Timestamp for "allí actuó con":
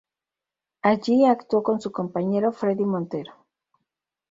0.81-1.79